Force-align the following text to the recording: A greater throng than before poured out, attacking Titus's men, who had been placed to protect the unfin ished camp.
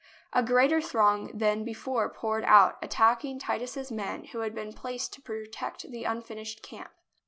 A 0.33 0.41
greater 0.41 0.81
throng 0.81 1.29
than 1.31 1.63
before 1.63 2.09
poured 2.09 2.43
out, 2.45 2.79
attacking 2.81 3.37
Titus's 3.37 3.91
men, 3.91 4.23
who 4.23 4.39
had 4.39 4.55
been 4.55 4.73
placed 4.73 5.13
to 5.13 5.21
protect 5.21 5.91
the 5.91 6.05
unfin 6.07 6.39
ished 6.41 6.63
camp. 6.63 6.89